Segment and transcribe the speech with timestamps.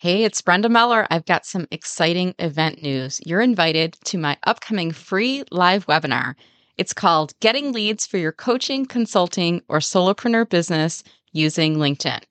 [0.00, 1.08] Hey, it's Brenda Meller.
[1.10, 3.20] I've got some exciting event news.
[3.26, 6.36] You're invited to my upcoming free live webinar.
[6.76, 12.22] It's called Getting Leads for Your Coaching, Consulting, or Solopreneur Business Using LinkedIn.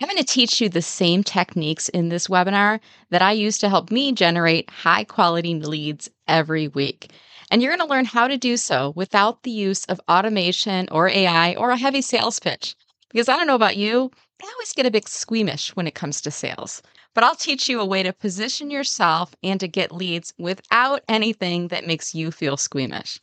[0.00, 2.80] I'm going to teach you the same techniques in this webinar
[3.10, 7.12] that I use to help me generate high quality leads every week.
[7.52, 11.08] And you're going to learn how to do so without the use of automation or
[11.08, 12.74] AI or a heavy sales pitch.
[13.08, 14.10] Because I don't know about you,
[14.42, 16.82] I always get a bit squeamish when it comes to sales,
[17.14, 21.68] but I'll teach you a way to position yourself and to get leads without anything
[21.68, 23.20] that makes you feel squeamish.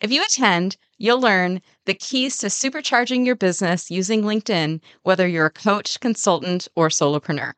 [0.00, 5.46] If you attend, you'll learn the keys to supercharging your business using LinkedIn, whether you're
[5.46, 7.52] a coach, consultant, or solopreneur.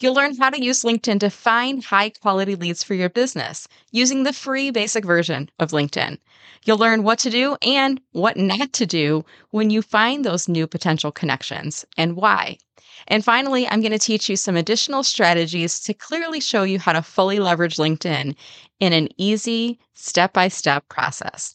[0.00, 4.22] You'll learn how to use LinkedIn to find high quality leads for your business using
[4.22, 6.18] the free basic version of LinkedIn.
[6.64, 10.66] You'll learn what to do and what not to do when you find those new
[10.66, 12.58] potential connections and why.
[13.06, 16.92] And finally, I'm going to teach you some additional strategies to clearly show you how
[16.92, 18.34] to fully leverage LinkedIn
[18.80, 21.54] in an easy step by step process.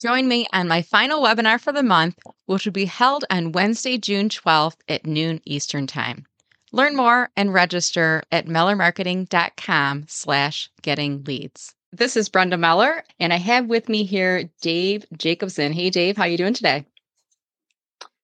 [0.00, 3.98] Join me on my final webinar for the month, which will be held on Wednesday,
[3.98, 6.26] June 12th at noon Eastern Time.
[6.74, 11.74] Learn more and register at mellermarketing.com slash getting leads.
[11.92, 15.74] This is Brenda Meller, and I have with me here Dave Jacobson.
[15.74, 16.86] Hey, Dave, how are you doing today?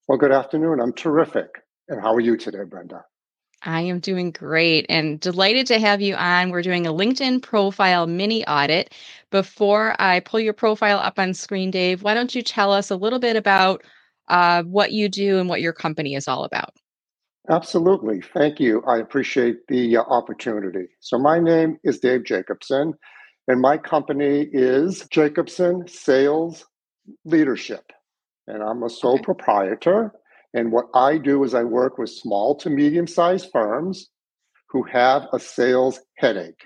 [0.09, 0.81] Well, good afternoon.
[0.81, 1.51] I'm terrific.
[1.89, 3.05] And how are you today, Brenda?
[3.65, 6.49] I am doing great and delighted to have you on.
[6.49, 8.95] We're doing a LinkedIn profile mini audit.
[9.31, 12.97] Before I pull your profile up on screen, Dave, why don't you tell us a
[12.97, 13.83] little bit about
[14.29, 16.78] uh, what you do and what your company is all about?
[17.51, 18.21] Absolutely.
[18.21, 18.83] Thank you.
[18.87, 20.89] I appreciate the uh, opportunity.
[21.01, 22.93] So, my name is Dave Jacobson,
[23.47, 26.67] and my company is Jacobson Sales
[27.25, 27.85] Leadership.
[28.47, 29.25] And I'm a sole okay.
[29.25, 30.13] proprietor.
[30.53, 34.09] And what I do is I work with small to medium sized firms
[34.71, 36.65] who have a sales headache.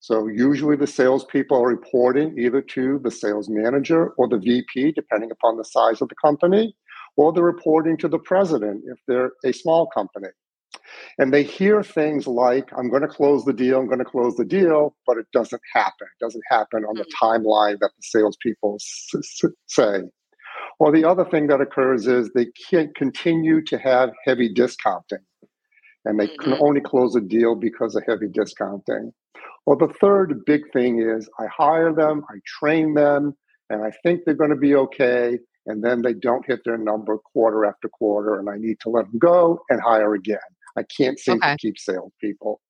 [0.00, 5.30] So, usually the salespeople are reporting either to the sales manager or the VP, depending
[5.30, 6.74] upon the size of the company
[7.18, 10.28] or they're reporting to the president if they're a small company.
[11.18, 14.36] And they hear things like, I'm going to close the deal, I'm going to close
[14.36, 16.06] the deal, but it doesn't happen.
[16.20, 17.20] It doesn't happen on the mm.
[17.20, 20.02] timeline that the salespeople s- say.
[20.78, 25.18] Or the other thing that occurs is they can't continue to have heavy discounting.
[26.04, 26.62] And they can mm-hmm.
[26.62, 29.12] only close a deal because of heavy discounting.
[29.66, 33.34] Or the third big thing is I hire them, I train them,
[33.68, 37.18] and I think they're going to be okay and then they don't hit their number
[37.18, 40.38] quarter after quarter, and I need to let them go and hire again.
[40.76, 41.52] I can't seem okay.
[41.52, 42.60] to keep salespeople.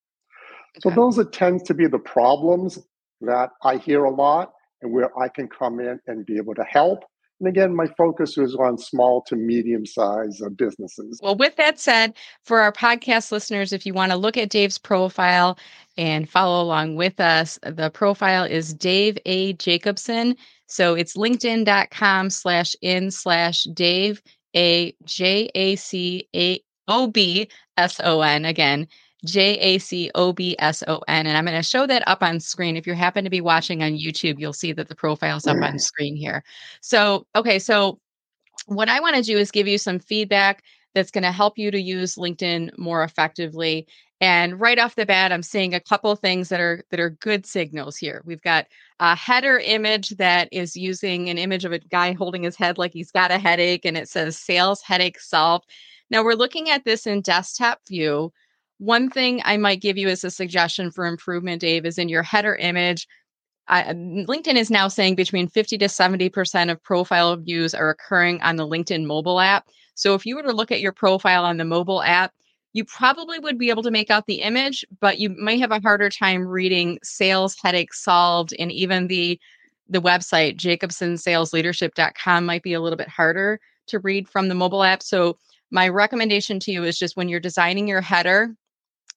[0.77, 0.81] Okay.
[0.81, 2.77] So those are tends to be the problems
[3.21, 6.63] that I hear a lot, and where I can come in and be able to
[6.63, 7.03] help.
[7.39, 11.19] And again, my focus was on small to medium sized uh, businesses.
[11.23, 12.13] Well, with that said,
[12.43, 15.57] for our podcast listeners, if you want to look at Dave's profile
[15.97, 19.53] and follow along with us, the profile is Dave A.
[19.53, 20.35] Jacobson.
[20.67, 24.21] So it's linkedin.com slash in slash Dave
[24.55, 28.87] A J A C A O B S O N again.
[29.25, 31.27] J A C O B S O N.
[31.27, 32.77] And I'm going to show that up on screen.
[32.77, 35.79] If you happen to be watching on YouTube, you'll see that the profile's up on
[35.79, 36.43] screen here.
[36.81, 37.99] So, okay, so
[38.67, 40.63] what I want to do is give you some feedback
[40.93, 43.87] that's going to help you to use LinkedIn more effectively.
[44.21, 47.45] And right off the bat, I'm seeing a couple things that are that are good
[47.45, 48.21] signals here.
[48.25, 48.67] We've got
[48.99, 52.91] a header image that is using an image of a guy holding his head like
[52.91, 55.69] he's got a headache, and it says "sales headache solved."
[56.09, 58.33] Now we're looking at this in desktop view.
[58.79, 62.23] One thing I might give you as a suggestion for improvement, Dave, is in your
[62.23, 63.07] header image.
[63.67, 68.41] I, uh, LinkedIn is now saying between 50 to 70% of profile views are occurring
[68.41, 69.67] on the LinkedIn mobile app.
[69.95, 72.33] So if you were to look at your profile on the mobile app,
[72.73, 75.81] you probably would be able to make out the image, but you may have a
[75.81, 79.39] harder time reading sales headache solved and even the
[79.91, 85.01] the website jacobsonsalesleadership.com might be a little bit harder to read from the mobile app.
[85.01, 85.37] So
[85.71, 88.55] my recommendation to you is just when you're designing your header,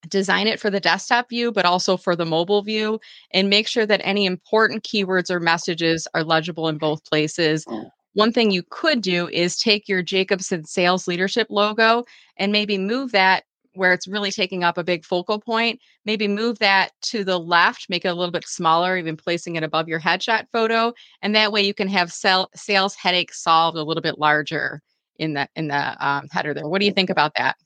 [0.09, 3.01] design it for the desktop view, but also for the mobile view,
[3.33, 7.65] and make sure that any important keywords or messages are legible in both places.
[7.69, 7.91] Oh.
[8.15, 12.05] One thing you could do is take your Jacobson sales leadership logo
[12.37, 13.45] and maybe move that
[13.75, 17.87] where it's really taking up a big focal point, maybe move that to the left,
[17.89, 20.93] make it a little bit smaller, even placing it above your headshot photo.
[21.23, 24.83] And that way you can have sell, sales headache solved a little bit larger
[25.17, 26.69] in the in the um, header there.
[26.69, 27.57] What do you think about that?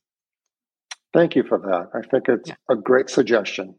[1.16, 1.88] Thank you for that.
[1.94, 2.56] I think it's yeah.
[2.68, 3.74] a great suggestion.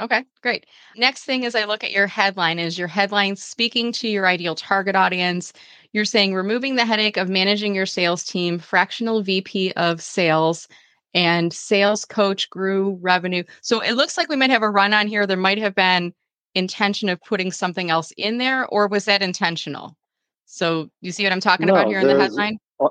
[0.00, 0.66] Okay, great.
[0.96, 2.60] Next thing is I look at your headline.
[2.60, 5.52] Is your headline speaking to your ideal target audience?
[5.92, 10.68] You're saying removing the headache of managing your sales team, fractional VP of sales,
[11.12, 13.42] and sales coach grew revenue.
[13.62, 15.26] So it looks like we might have a run on here.
[15.26, 16.14] There might have been
[16.54, 19.96] intention of putting something else in there, or was that intentional?
[20.44, 22.58] So you see what I'm talking no, about here in the headline?
[22.80, 22.86] A,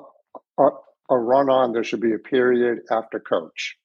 [0.59, 0.69] a,
[1.11, 3.77] a run on, there should be a period after coach.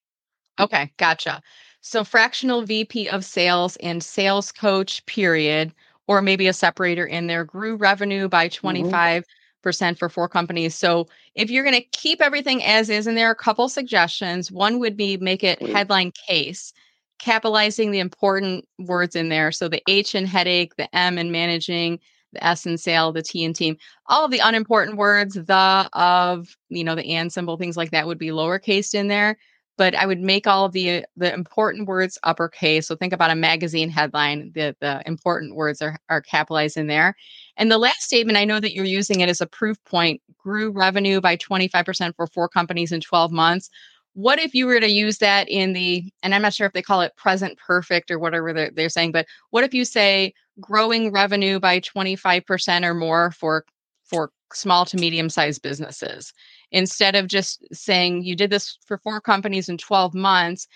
[0.61, 1.43] Okay, gotcha.
[1.81, 5.73] So fractional VP of sales and sales coach, period,
[6.07, 9.31] or maybe a separator in there, grew revenue by 25 mm-hmm.
[9.63, 10.75] percent for four companies.
[10.75, 14.53] So if you're going to keep everything as is, and there are a couple suggestions,
[14.53, 16.73] one would be make it headline case,
[17.19, 19.51] capitalizing the important words in there.
[19.51, 21.99] So the H in headache, the M in managing,
[22.35, 26.55] the S in sale, the T in team, all of the unimportant words, the, of,
[26.69, 29.39] you know, the and symbol, things like that would be lowercase in there
[29.77, 32.87] but I would make all of the the important words uppercase.
[32.87, 34.53] So think about a magazine headline.
[34.55, 37.15] The the important words are are capitalized in there.
[37.57, 40.21] And the last statement, I know that you're using it as a proof point.
[40.39, 43.71] Grew revenue by 25% for four companies in 12 months.
[44.15, 46.83] What if you were to use that in the, and I'm not sure if they
[46.83, 51.13] call it present perfect or whatever they're, they're saying, but what if you say growing
[51.13, 53.65] revenue by 25% or more for
[54.05, 56.33] for small to medium sized businesses?
[56.73, 60.67] Instead of just saying you did this for four companies in 12 months,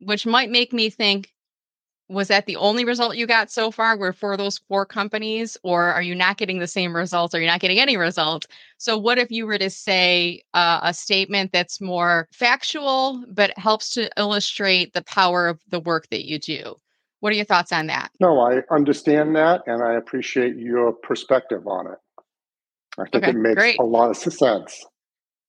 [0.00, 1.32] which might make me think,
[2.08, 5.84] was that the only result you got so far were for those four companies or
[5.84, 7.34] are you not getting the same results?
[7.34, 8.46] Or you're not getting any results?
[8.76, 13.94] So what if you were to say uh, a statement that's more factual but helps
[13.94, 16.76] to illustrate the power of the work that you do?
[17.20, 18.10] What are your thoughts on that?
[18.20, 21.98] No i understand that and i appreciate your perspective on it.
[22.98, 23.78] I think okay, it makes great.
[23.78, 24.84] a lot of sense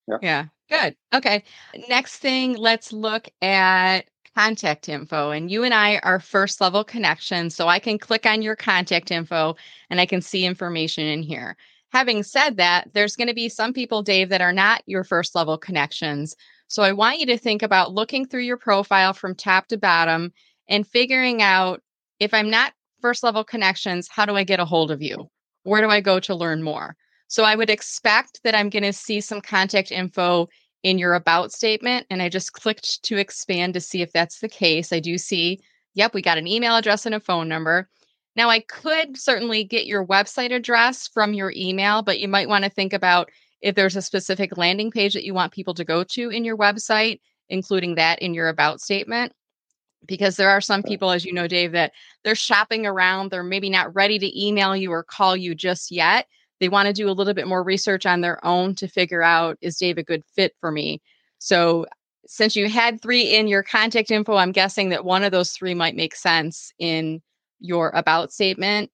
[0.07, 0.17] yeah.
[0.21, 0.45] Yeah.
[0.69, 0.95] Good.
[1.13, 1.44] Okay.
[1.89, 4.05] Next thing, let's look at
[4.35, 5.31] contact info.
[5.31, 7.55] And you and I are first level connections.
[7.55, 9.55] So I can click on your contact info
[9.89, 11.55] and I can see information in here.
[11.91, 15.35] Having said that, there's going to be some people, Dave, that are not your first
[15.35, 16.35] level connections.
[16.67, 20.33] So I want you to think about looking through your profile from top to bottom
[20.67, 21.81] and figuring out
[22.19, 25.29] if I'm not first level connections, how do I get a hold of you?
[25.63, 26.95] Where do I go to learn more?
[27.33, 30.50] So I would expect that I'm going to see some contact info
[30.83, 32.06] in your about statement.
[32.12, 34.94] And I just clicked to expand to see if that's the case.
[34.94, 35.59] I do see,
[35.95, 37.89] yep, we got an email address and a phone number.
[38.35, 42.65] Now, I could certainly get your website address from your email, but you might want
[42.65, 43.31] to think about
[43.63, 46.56] if there's a specific landing page that you want people to go to in your
[46.56, 47.19] website,
[47.50, 49.33] including that in your about statement.
[50.06, 51.94] Because there are some people, as you know, Dave, that
[52.24, 53.31] they're shopping around.
[53.31, 56.27] They're maybe not ready to email you or call you just yet.
[56.63, 59.57] They want to do a little bit more research on their own to figure out
[59.60, 61.01] is Dave a good fit for me?
[61.39, 61.86] So,
[62.25, 65.74] since you had three in your contact info, I'm guessing that one of those three
[65.74, 67.21] might make sense in
[67.60, 68.92] your about statement.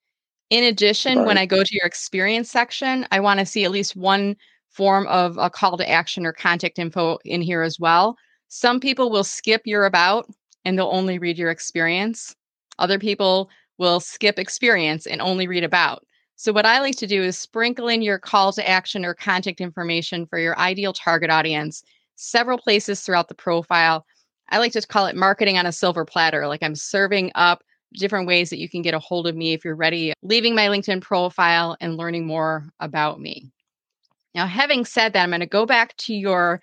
[0.49, 1.27] In addition, right.
[1.27, 4.35] when I go to your experience section, I want to see at least one
[4.71, 8.17] form of a call to action or contact info in here as well.
[8.47, 10.27] Some people will skip your about
[10.65, 12.35] and they'll only read your experience.
[12.79, 16.03] Other people will skip experience and only read about.
[16.41, 19.59] So, what I like to do is sprinkle in your call to action or contact
[19.59, 21.83] information for your ideal target audience
[22.15, 24.05] several places throughout the profile.
[24.47, 26.47] I like to call it marketing on a silver platter.
[26.47, 27.61] Like I'm serving up
[27.95, 30.67] different ways that you can get a hold of me if you're ready, leaving my
[30.67, 33.51] LinkedIn profile and learning more about me.
[34.33, 36.61] Now, having said that, I'm going to go back to your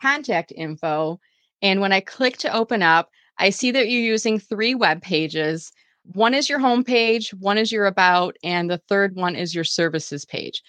[0.00, 1.20] contact info.
[1.60, 5.70] And when I click to open up, I see that you're using three web pages.
[6.12, 10.24] One is your homepage, one is your about, and the third one is your services
[10.24, 10.62] page.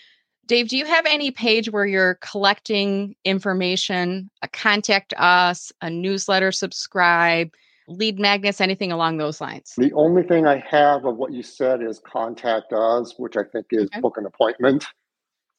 [0.48, 6.52] Dave, do you have any page where you're collecting information, a contact us, a newsletter
[6.52, 7.52] subscribe,
[7.88, 9.74] lead magnets, anything along those lines?
[9.78, 13.68] The only thing I have of what you said is contact us, which I think
[13.72, 14.02] is okay.
[14.02, 14.88] book an appointment.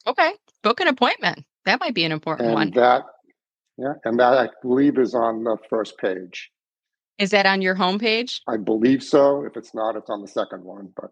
[0.05, 1.43] Okay, book an appointment.
[1.65, 2.71] That might be an important and one.
[2.71, 3.03] That,
[3.77, 6.51] yeah, and that I believe is on the first page.
[7.21, 8.41] Is that on your homepage?
[8.47, 9.45] I believe so.
[9.45, 10.91] If it's not, it's on the second one.
[10.95, 11.11] But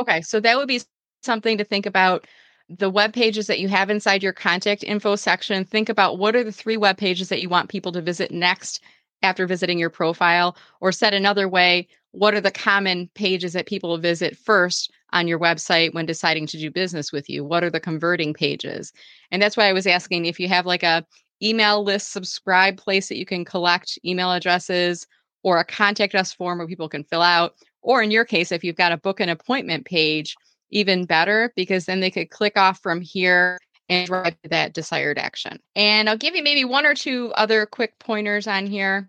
[0.00, 0.80] okay, so that would be
[1.22, 2.26] something to think about.
[2.70, 6.44] The web pages that you have inside your contact info section, think about what are
[6.44, 8.82] the three web pages that you want people to visit next
[9.22, 13.98] after visiting your profile, or said another way, what are the common pages that people
[13.98, 17.44] visit first on your website when deciding to do business with you?
[17.44, 18.92] What are the converting pages?
[19.30, 21.04] And that's why I was asking if you have like a
[21.42, 25.06] email list subscribe place that you can collect email addresses
[25.42, 27.54] or a contact us form where people can fill out.
[27.82, 30.36] Or in your case, if you've got a book an appointment page,
[30.70, 35.18] even better because then they could click off from here and drive to that desired
[35.18, 35.58] action.
[35.74, 39.08] And I'll give you maybe one or two other quick pointers on here.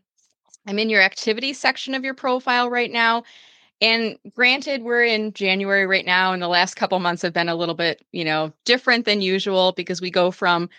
[0.67, 3.23] I'm in your activity section of your profile right now.
[3.81, 7.55] And granted, we're in January right now, and the last couple months have been a
[7.55, 10.69] little bit, you know, different than usual because we go from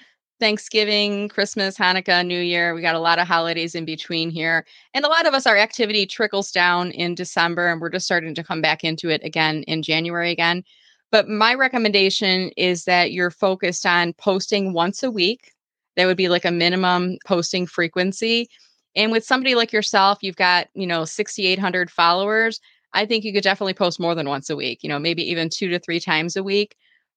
[0.40, 2.75] Thanksgiving, Christmas, Hanukkah, New Year.
[2.75, 4.66] We got a lot of holidays in between here.
[4.94, 8.35] And a lot of us, our activity trickles down in December, and we're just starting
[8.35, 10.64] to come back into it again in January again.
[11.12, 15.52] But my recommendation is that you're focused on posting once a week.
[15.97, 18.49] That would be like a minimum posting frequency.
[18.97, 22.61] And with somebody like yourself, you've got, you know, 6,800 followers.
[22.92, 25.49] I think you could definitely post more than once a week, you know, maybe even
[25.49, 26.76] two to three times a week.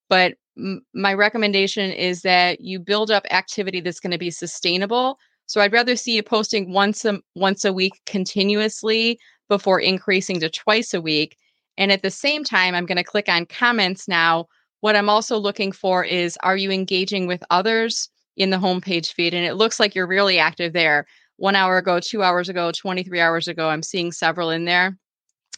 [0.10, 5.17] But my recommendation is that you build up activity that's going to be sustainable.
[5.45, 9.19] So I'd rather see you posting once a once a week continuously
[9.50, 11.38] before increasing to twice a week.
[11.77, 14.48] And at the same time, I'm going to click on comments now.
[14.81, 19.33] What I'm also looking for is are you engaging with others in the homepage feed?
[19.33, 21.05] And it looks like you're really active there.
[21.38, 24.98] One hour ago, two hours ago, 23 hours ago, I'm seeing several in there.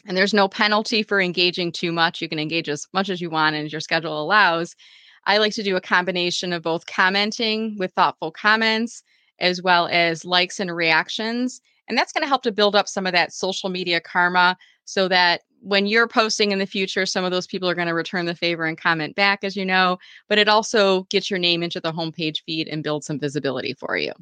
[0.06, 2.22] And there's no penalty for engaging too much.
[2.22, 4.76] You can engage as much as you want and your schedule allows.
[5.24, 9.02] I like to do a combination of both commenting with thoughtful comments
[9.40, 11.60] as well as likes and reactions.
[11.88, 15.08] And that's going to help to build up some of that social media karma so
[15.08, 18.26] that when you're posting in the future, some of those people are going to return
[18.26, 19.98] the favor and comment back, as you know,
[20.28, 23.96] but it also gets your name into the homepage feed and build some visibility for
[23.96, 24.12] you.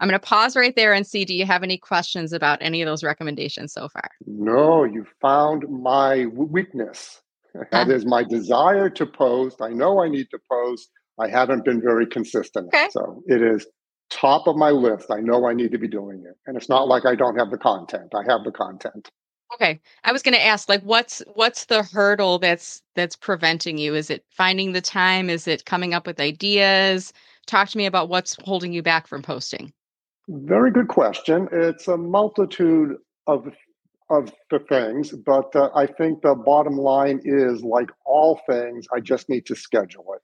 [0.00, 2.82] I'm going to pause right there and see do you have any questions about any
[2.82, 4.10] of those recommendations so far?
[4.26, 7.20] No, you found my weakness.
[7.72, 7.90] That ah.
[7.90, 9.62] is my desire to post.
[9.62, 10.90] I know I need to post.
[11.18, 12.68] I haven't been very consistent.
[12.68, 12.88] Okay.
[12.90, 13.66] So it is
[14.10, 15.10] top of my list.
[15.10, 16.36] I know I need to be doing it.
[16.46, 18.14] And it's not like I don't have the content.
[18.14, 19.10] I have the content.
[19.54, 19.80] Okay.
[20.04, 23.94] I was going to ask like what's what's the hurdle that's that's preventing you?
[23.94, 25.30] Is it finding the time?
[25.30, 27.12] Is it coming up with ideas?
[27.46, 29.72] Talk to me about what's holding you back from posting.
[30.28, 31.48] Very good question.
[31.52, 33.48] It's a multitude of
[34.10, 39.00] of the things, but uh, I think the bottom line is like all things, I
[39.00, 40.22] just need to schedule it.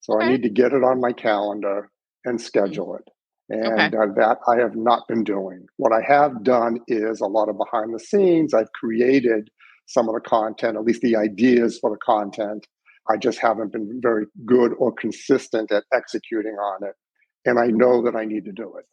[0.00, 0.24] So okay.
[0.24, 1.90] I need to get it on my calendar
[2.24, 2.44] and mm-hmm.
[2.44, 3.04] schedule it.
[3.50, 3.96] And okay.
[3.96, 5.66] uh, that I have not been doing.
[5.76, 8.54] What I have done is a lot of behind the scenes.
[8.54, 9.50] I've created
[9.86, 12.66] some of the content, at least the ideas for the content.
[13.10, 16.94] I just haven't been very good or consistent at executing on it.
[17.44, 18.84] And I know that I need to do it.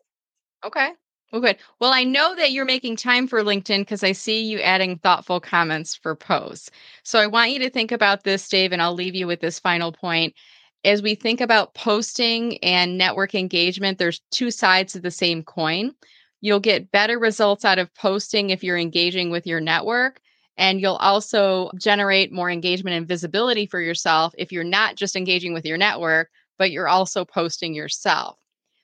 [0.66, 0.92] Okay.
[1.32, 1.58] Well, good.
[1.80, 5.40] Well, I know that you're making time for LinkedIn because I see you adding thoughtful
[5.42, 6.70] comments for posts.
[7.04, 9.60] So I want you to think about this, Dave, and I'll leave you with this
[9.60, 10.34] final point.
[10.86, 15.94] As we think about posting and network engagement, there's two sides of the same coin.
[16.40, 20.22] You'll get better results out of posting if you're engaging with your network.
[20.58, 25.54] And you'll also generate more engagement and visibility for yourself if you're not just engaging
[25.54, 28.40] with your network, but you're also posting yourself.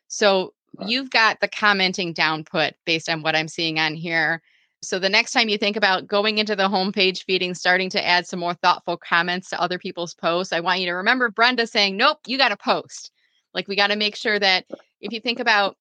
[0.08, 0.54] So
[0.86, 4.42] You've got the commenting down put based on what I'm seeing on here.
[4.82, 8.28] So the next time you think about going into the homepage feeding, starting to add
[8.28, 11.96] some more thoughtful comments to other people's posts, I want you to remember Brenda saying,
[11.96, 13.12] nope, you got to post.
[13.54, 14.66] Like we got to make sure that
[15.00, 15.78] if you think about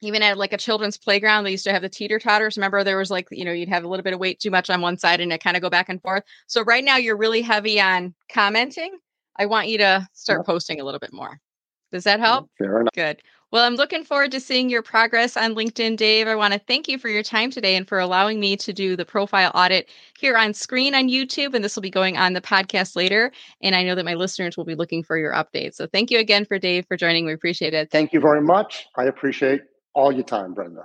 [0.00, 2.56] even at like a children's playground, they used to have the teeter totters.
[2.56, 4.68] Remember, there was like, you know, you'd have a little bit of weight too much
[4.70, 6.22] on one side and it kind of go back and forth.
[6.46, 8.98] So right now you're really heavy on commenting.
[9.36, 11.40] I want you to start posting a little bit more.
[11.92, 12.50] Does that help?
[12.58, 12.92] Fair enough.
[12.94, 13.22] Good.
[13.56, 16.28] Well, I'm looking forward to seeing your progress on LinkedIn, Dave.
[16.28, 18.96] I want to thank you for your time today and for allowing me to do
[18.96, 21.54] the profile audit here on screen on YouTube.
[21.54, 23.32] And this will be going on the podcast later.
[23.62, 25.76] And I know that my listeners will be looking for your updates.
[25.76, 27.24] So thank you again for Dave for joining.
[27.24, 27.90] We appreciate it.
[27.90, 28.88] Thank you very much.
[28.94, 29.62] I appreciate
[29.94, 30.82] all your time, Brenda.